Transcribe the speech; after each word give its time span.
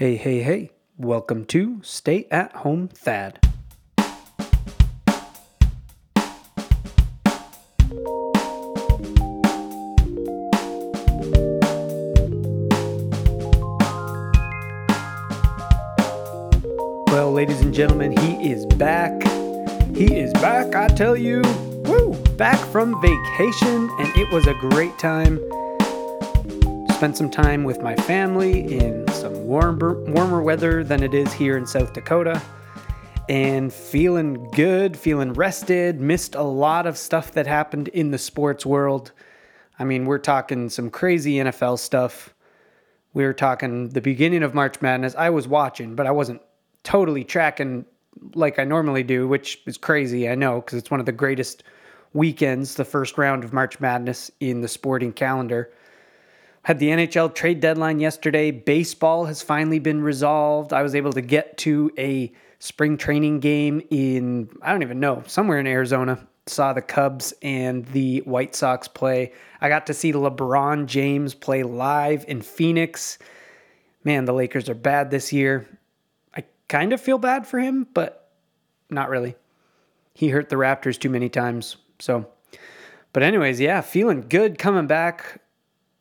Hey, 0.00 0.16
hey, 0.16 0.40
hey. 0.40 0.70
Welcome 0.96 1.44
to 1.52 1.80
Stay 1.82 2.26
at 2.30 2.54
Home 2.54 2.88
Thad. 2.88 3.38
Well, 17.08 17.32
ladies 17.32 17.60
and 17.60 17.74
gentlemen, 17.74 18.16
he 18.16 18.50
is 18.50 18.64
back. 18.76 19.12
He 19.94 20.18
is 20.18 20.32
back, 20.32 20.74
I 20.74 20.88
tell 20.88 21.14
you. 21.14 21.42
Woo! 21.84 22.14
Back 22.38 22.58
from 22.68 22.98
vacation, 23.02 23.90
and 23.98 24.16
it 24.16 24.32
was 24.32 24.46
a 24.46 24.54
great 24.54 24.98
time. 24.98 25.38
Spent 27.00 27.16
some 27.16 27.30
time 27.30 27.64
with 27.64 27.80
my 27.80 27.96
family 27.96 28.76
in 28.76 29.08
some 29.12 29.32
warmer, 29.46 30.04
warmer 30.10 30.42
weather 30.42 30.84
than 30.84 31.02
it 31.02 31.14
is 31.14 31.32
here 31.32 31.56
in 31.56 31.66
South 31.66 31.94
Dakota. 31.94 32.42
And 33.26 33.72
feeling 33.72 34.50
good, 34.50 34.98
feeling 34.98 35.32
rested, 35.32 35.98
missed 35.98 36.34
a 36.34 36.42
lot 36.42 36.86
of 36.86 36.98
stuff 36.98 37.32
that 37.32 37.46
happened 37.46 37.88
in 37.88 38.10
the 38.10 38.18
sports 38.18 38.66
world. 38.66 39.12
I 39.78 39.84
mean, 39.84 40.04
we're 40.04 40.18
talking 40.18 40.68
some 40.68 40.90
crazy 40.90 41.36
NFL 41.36 41.78
stuff. 41.78 42.34
We 43.14 43.24
were 43.24 43.32
talking 43.32 43.88
the 43.88 44.02
beginning 44.02 44.42
of 44.42 44.52
March 44.52 44.82
Madness. 44.82 45.14
I 45.14 45.30
was 45.30 45.48
watching, 45.48 45.94
but 45.94 46.06
I 46.06 46.10
wasn't 46.10 46.42
totally 46.82 47.24
tracking 47.24 47.86
like 48.34 48.58
I 48.58 48.64
normally 48.64 49.04
do, 49.04 49.26
which 49.26 49.62
is 49.64 49.78
crazy, 49.78 50.28
I 50.28 50.34
know, 50.34 50.60
because 50.60 50.76
it's 50.76 50.90
one 50.90 51.00
of 51.00 51.06
the 51.06 51.12
greatest 51.12 51.62
weekends, 52.12 52.74
the 52.74 52.84
first 52.84 53.16
round 53.16 53.42
of 53.42 53.54
March 53.54 53.80
Madness 53.80 54.30
in 54.40 54.60
the 54.60 54.68
sporting 54.68 55.14
calendar. 55.14 55.72
Had 56.62 56.78
the 56.78 56.88
NHL 56.88 57.34
trade 57.34 57.60
deadline 57.60 58.00
yesterday. 58.00 58.50
Baseball 58.50 59.24
has 59.24 59.42
finally 59.42 59.78
been 59.78 60.02
resolved. 60.02 60.72
I 60.72 60.82
was 60.82 60.94
able 60.94 61.12
to 61.14 61.22
get 61.22 61.56
to 61.58 61.90
a 61.96 62.32
spring 62.58 62.98
training 62.98 63.40
game 63.40 63.80
in, 63.90 64.50
I 64.60 64.72
don't 64.72 64.82
even 64.82 65.00
know, 65.00 65.22
somewhere 65.26 65.58
in 65.58 65.66
Arizona. 65.66 66.26
Saw 66.46 66.72
the 66.72 66.82
Cubs 66.82 67.32
and 67.42 67.86
the 67.86 68.18
White 68.20 68.54
Sox 68.54 68.88
play. 68.88 69.32
I 69.60 69.68
got 69.68 69.86
to 69.86 69.94
see 69.94 70.12
LeBron 70.12 70.86
James 70.86 71.34
play 71.34 71.62
live 71.62 72.24
in 72.28 72.42
Phoenix. 72.42 73.18
Man, 74.04 74.24
the 74.24 74.32
Lakers 74.32 74.68
are 74.68 74.74
bad 74.74 75.10
this 75.10 75.32
year 75.32 75.66
I 76.34 76.44
kind 76.68 76.92
of 76.92 77.00
feel 77.00 77.18
bad 77.18 77.46
for 77.46 77.58
him, 77.58 77.86
but 77.92 78.30
not 78.88 79.08
really. 79.08 79.36
He 80.14 80.28
hurt 80.28 80.48
the 80.48 80.56
Raptors 80.56 80.98
too 80.98 81.10
many 81.10 81.28
times. 81.28 81.76
So, 81.98 82.26
but 83.12 83.22
anyways, 83.22 83.60
yeah, 83.60 83.80
feeling 83.80 84.26
good 84.28 84.58
coming 84.58 84.86
back 84.86 85.40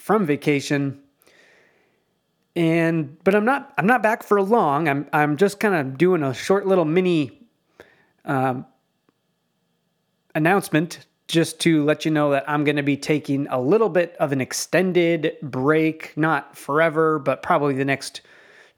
from 0.00 0.26
vacation. 0.26 1.00
And 2.56 3.22
but 3.22 3.34
I'm 3.34 3.44
not 3.44 3.72
I'm 3.78 3.86
not 3.86 4.02
back 4.02 4.22
for 4.22 4.42
long. 4.42 4.88
I'm 4.88 5.06
I'm 5.12 5.36
just 5.36 5.60
kind 5.60 5.74
of 5.74 5.98
doing 5.98 6.22
a 6.22 6.34
short 6.34 6.66
little 6.66 6.84
mini 6.84 7.46
um, 8.24 8.66
announcement 10.34 11.06
just 11.28 11.60
to 11.60 11.84
let 11.84 12.04
you 12.04 12.10
know 12.10 12.32
that 12.32 12.44
I'm 12.48 12.64
going 12.64 12.76
to 12.76 12.82
be 12.82 12.96
taking 12.96 13.46
a 13.48 13.60
little 13.60 13.88
bit 13.88 14.16
of 14.18 14.32
an 14.32 14.40
extended 14.40 15.36
break, 15.42 16.12
not 16.16 16.56
forever, 16.56 17.20
but 17.20 17.40
probably 17.40 17.74
the 17.74 17.84
next 17.84 18.22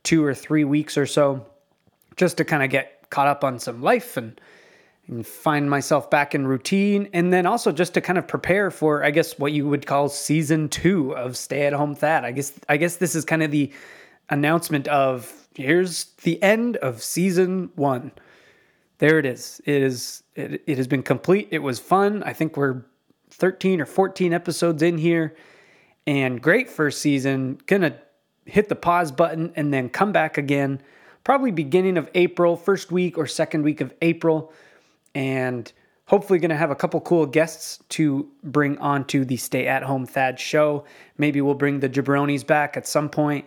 two 0.02 0.22
or 0.22 0.34
three 0.34 0.64
weeks 0.64 0.98
or 0.98 1.06
so 1.06 1.46
just 2.16 2.36
to 2.36 2.44
kind 2.44 2.62
of 2.62 2.68
get 2.68 3.08
caught 3.08 3.26
up 3.26 3.42
on 3.42 3.58
some 3.58 3.80
life 3.80 4.18
and 4.18 4.38
and 5.08 5.26
find 5.26 5.68
myself 5.68 6.08
back 6.10 6.34
in 6.34 6.46
routine 6.46 7.08
and 7.12 7.32
then 7.32 7.44
also 7.44 7.72
just 7.72 7.94
to 7.94 8.00
kind 8.00 8.18
of 8.18 8.26
prepare 8.28 8.70
for 8.70 9.04
i 9.04 9.10
guess 9.10 9.38
what 9.38 9.52
you 9.52 9.66
would 9.66 9.84
call 9.84 10.08
season 10.08 10.68
two 10.68 11.14
of 11.16 11.36
stay 11.36 11.66
at 11.66 11.72
home 11.72 11.94
thad. 11.94 12.24
I 12.24 12.32
guess 12.32 12.52
i 12.68 12.76
guess 12.76 12.96
this 12.96 13.14
is 13.14 13.24
kind 13.24 13.42
of 13.42 13.50
the 13.50 13.72
announcement 14.30 14.88
of 14.88 15.32
here's 15.54 16.04
the 16.22 16.42
end 16.42 16.76
of 16.78 17.02
season 17.02 17.70
one. 17.74 18.12
There 18.98 19.18
it 19.18 19.26
is. 19.26 19.60
It 19.64 19.82
is 19.82 20.22
it, 20.34 20.62
it 20.66 20.76
has 20.78 20.86
been 20.86 21.02
complete. 21.02 21.48
It 21.50 21.58
was 21.58 21.78
fun. 21.78 22.22
I 22.22 22.32
think 22.32 22.56
we're 22.56 22.82
13 23.30 23.80
or 23.80 23.86
14 23.86 24.32
episodes 24.32 24.82
in 24.82 24.98
here 24.98 25.36
and 26.06 26.40
great 26.40 26.68
first 26.70 27.00
season. 27.00 27.58
Gonna 27.66 27.96
hit 28.46 28.68
the 28.68 28.76
pause 28.76 29.12
button 29.12 29.52
and 29.54 29.72
then 29.72 29.88
come 29.88 30.12
back 30.12 30.38
again 30.38 30.82
probably 31.24 31.52
beginning 31.52 31.96
of 31.96 32.10
April, 32.14 32.56
first 32.56 32.90
week 32.90 33.16
or 33.16 33.26
second 33.26 33.62
week 33.62 33.80
of 33.80 33.94
April. 34.02 34.52
And 35.14 35.70
hopefully 36.06 36.38
going 36.38 36.50
to 36.50 36.56
have 36.56 36.70
a 36.70 36.76
couple 36.76 37.00
cool 37.00 37.26
guests 37.26 37.82
to 37.90 38.28
bring 38.42 38.78
onto 38.78 39.24
the 39.24 39.36
Stay 39.36 39.66
at 39.66 39.82
Home 39.82 40.06
Thad 40.06 40.38
show. 40.38 40.84
Maybe 41.18 41.40
we'll 41.40 41.54
bring 41.54 41.80
the 41.80 41.88
Jabronis 41.88 42.46
back 42.46 42.76
at 42.76 42.86
some 42.86 43.08
point 43.08 43.44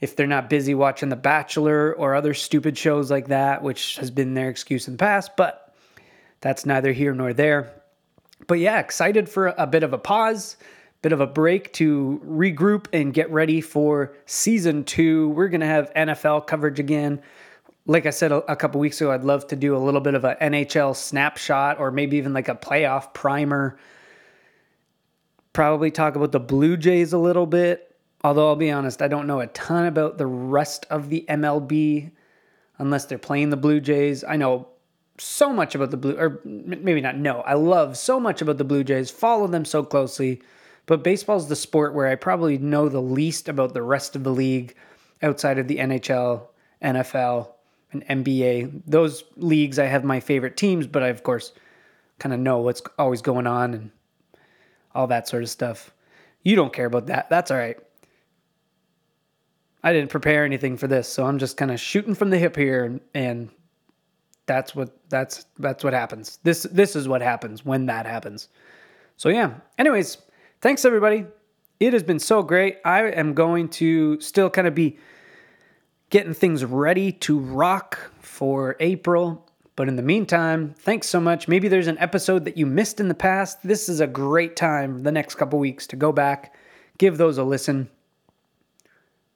if 0.00 0.16
they're 0.16 0.26
not 0.26 0.50
busy 0.50 0.74
watching 0.74 1.10
The 1.10 1.16
Bachelor 1.16 1.94
or 1.94 2.14
other 2.14 2.34
stupid 2.34 2.76
shows 2.76 3.10
like 3.10 3.28
that, 3.28 3.62
which 3.62 3.96
has 3.96 4.10
been 4.10 4.34
their 4.34 4.48
excuse 4.48 4.88
in 4.88 4.94
the 4.94 4.98
past, 4.98 5.36
but 5.36 5.72
that's 6.40 6.66
neither 6.66 6.92
here 6.92 7.14
nor 7.14 7.32
there. 7.32 7.72
But 8.48 8.58
yeah, 8.58 8.80
excited 8.80 9.28
for 9.28 9.54
a 9.56 9.66
bit 9.66 9.84
of 9.84 9.92
a 9.92 9.98
pause 9.98 10.56
bit 11.02 11.12
of 11.12 11.20
a 11.20 11.26
break 11.26 11.72
to 11.72 12.22
regroup 12.24 12.86
and 12.92 13.12
get 13.12 13.30
ready 13.30 13.60
for 13.60 14.14
season 14.24 14.84
two. 14.84 15.30
We're 15.30 15.48
going 15.48 15.60
to 15.60 15.66
have 15.66 15.92
NFL 15.94 16.46
coverage 16.46 16.78
again. 16.78 17.20
Like 17.86 18.06
I 18.06 18.10
said 18.10 18.32
a, 18.32 18.50
a 18.50 18.56
couple 18.56 18.80
weeks 18.80 19.00
ago, 19.00 19.10
I'd 19.10 19.24
love 19.24 19.46
to 19.48 19.56
do 19.56 19.76
a 19.76 19.78
little 19.78 20.00
bit 20.00 20.14
of 20.14 20.24
an 20.24 20.36
NHL 20.40 20.94
snapshot 20.94 21.78
or 21.78 21.90
maybe 21.90 22.16
even 22.16 22.32
like 22.32 22.48
a 22.48 22.54
playoff 22.54 23.12
primer. 23.12 23.78
Probably 25.52 25.90
talk 25.90 26.14
about 26.14 26.32
the 26.32 26.40
Blue 26.40 26.76
Jays 26.76 27.12
a 27.12 27.18
little 27.18 27.46
bit. 27.46 27.94
Although 28.24 28.48
I'll 28.48 28.56
be 28.56 28.70
honest, 28.70 29.02
I 29.02 29.08
don't 29.08 29.26
know 29.26 29.40
a 29.40 29.48
ton 29.48 29.86
about 29.86 30.16
the 30.16 30.26
rest 30.26 30.86
of 30.90 31.08
the 31.08 31.24
MLB 31.28 32.12
unless 32.78 33.06
they're 33.06 33.18
playing 33.18 33.50
the 33.50 33.56
Blue 33.56 33.80
Jays. 33.80 34.22
I 34.22 34.36
know 34.36 34.68
so 35.18 35.52
much 35.52 35.74
about 35.74 35.90
the 35.90 35.96
Blue, 35.96 36.16
or 36.16 36.40
maybe 36.44 37.00
not 37.00 37.16
know. 37.16 37.40
I 37.40 37.54
love 37.54 37.96
so 37.96 38.20
much 38.20 38.40
about 38.40 38.58
the 38.58 38.64
Blue 38.64 38.84
Jays, 38.84 39.10
follow 39.10 39.46
them 39.46 39.64
so 39.64 39.82
closely. 39.82 40.40
But 40.86 41.04
baseball's 41.04 41.48
the 41.48 41.56
sport 41.56 41.94
where 41.94 42.08
I 42.08 42.14
probably 42.14 42.58
know 42.58 42.88
the 42.88 43.02
least 43.02 43.48
about 43.48 43.74
the 43.74 43.82
rest 43.82 44.16
of 44.16 44.24
the 44.24 44.32
league 44.32 44.74
outside 45.22 45.58
of 45.58 45.68
the 45.68 45.76
NHL, 45.76 46.46
NFL, 46.82 47.48
and 47.92 48.24
NBA. 48.24 48.82
Those 48.86 49.24
leagues 49.36 49.78
I 49.78 49.86
have 49.86 50.04
my 50.04 50.20
favorite 50.20 50.56
teams, 50.56 50.86
but 50.86 51.02
I 51.02 51.08
of 51.08 51.22
course 51.22 51.52
kind 52.18 52.32
of 52.32 52.40
know 52.40 52.58
what's 52.58 52.82
always 52.98 53.22
going 53.22 53.46
on 53.46 53.74
and 53.74 53.90
all 54.94 55.06
that 55.08 55.28
sort 55.28 55.42
of 55.42 55.50
stuff. 55.50 55.92
You 56.42 56.56
don't 56.56 56.72
care 56.72 56.86
about 56.86 57.06
that. 57.06 57.30
That's 57.30 57.50
all 57.50 57.56
right. 57.56 57.78
I 59.82 59.92
didn't 59.92 60.10
prepare 60.10 60.44
anything 60.44 60.76
for 60.76 60.86
this, 60.86 61.08
so 61.08 61.26
I'm 61.26 61.38
just 61.38 61.56
kind 61.56 61.70
of 61.70 61.80
shooting 61.80 62.14
from 62.14 62.30
the 62.30 62.38
hip 62.38 62.54
here 62.54 62.84
and, 62.84 63.00
and 63.14 63.50
that's 64.46 64.74
what 64.74 64.96
that's 65.08 65.46
that's 65.58 65.84
what 65.84 65.92
happens. 65.92 66.38
This 66.42 66.64
this 66.64 66.96
is 66.96 67.08
what 67.08 67.22
happens 67.22 67.64
when 67.64 67.86
that 67.86 68.06
happens. 68.06 68.48
So 69.16 69.28
yeah. 69.28 69.54
Anyways, 69.78 70.18
thanks 70.60 70.84
everybody. 70.84 71.26
It 71.80 71.92
has 71.92 72.02
been 72.02 72.18
so 72.18 72.42
great. 72.42 72.78
I 72.84 73.02
am 73.02 73.34
going 73.34 73.68
to 73.70 74.20
still 74.20 74.50
kind 74.50 74.66
of 74.66 74.74
be 74.74 74.98
getting 76.12 76.34
things 76.34 76.62
ready 76.62 77.10
to 77.10 77.38
rock 77.38 78.12
for 78.20 78.76
April. 78.80 79.48
But 79.76 79.88
in 79.88 79.96
the 79.96 80.02
meantime, 80.02 80.74
thanks 80.78 81.08
so 81.08 81.18
much. 81.18 81.48
Maybe 81.48 81.68
there's 81.68 81.86
an 81.86 81.96
episode 81.96 82.44
that 82.44 82.58
you 82.58 82.66
missed 82.66 83.00
in 83.00 83.08
the 83.08 83.14
past. 83.14 83.62
This 83.64 83.88
is 83.88 84.00
a 84.00 84.06
great 84.06 84.54
time 84.54 85.02
the 85.02 85.10
next 85.10 85.36
couple 85.36 85.58
weeks 85.58 85.86
to 85.86 85.96
go 85.96 86.12
back, 86.12 86.54
give 86.98 87.16
those 87.16 87.38
a 87.38 87.44
listen. 87.44 87.88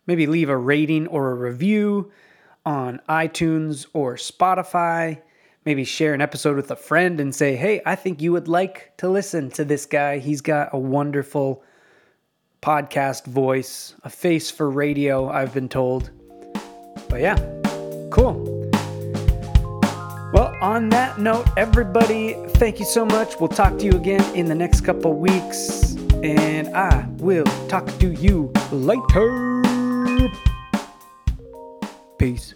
Maybe 0.07 0.27
leave 0.27 0.51
a 0.51 0.57
rating 0.57 1.07
or 1.07 1.31
a 1.31 1.35
review 1.35 2.13
on 2.67 3.01
iTunes 3.09 3.87
or 3.95 4.17
Spotify 4.17 5.23
maybe 5.65 5.85
share 5.85 6.15
an 6.15 6.21
episode 6.21 6.55
with 6.55 6.71
a 6.71 6.77
friend 6.77 7.21
and 7.21 7.35
say, 7.35 7.57
hey, 7.57 7.83
I 7.85 7.97
think 7.97 8.23
you 8.23 8.31
would 8.31 8.47
like 8.47 8.97
to 8.99 9.09
listen 9.09 9.51
to 9.51 9.65
this 9.65 9.85
guy. 9.85 10.19
He's 10.19 10.41
got 10.41 10.69
a 10.73 10.79
wonderful 10.79 11.65
podcast 12.63 13.25
voice, 13.25 13.97
a 14.05 14.09
face 14.09 14.49
for 14.49 14.71
radio, 14.71 15.29
I've 15.29 15.53
been 15.53 15.69
told. 15.69 16.13
But 17.09 17.21
yeah, 17.21 17.37
cool. 18.11 18.43
Well, 20.33 20.55
on 20.61 20.89
that 20.91 21.19
note, 21.19 21.47
everybody, 21.57 22.35
thank 22.57 22.79
you 22.79 22.85
so 22.85 23.07
much. 23.07 23.39
We'll 23.41 23.49
talk 23.49 23.79
to 23.79 23.85
you 23.85 23.93
again 23.93 24.23
in 24.35 24.47
the 24.47 24.55
next 24.55 24.83
couple 24.83 25.15
weeks, 25.15 25.95
and 26.23 26.69
I 26.77 27.07
will 27.19 27.47
talk 27.69 27.87
to 28.01 28.13
you 28.13 28.53
later. 28.71 29.63
Peace. 32.19 32.55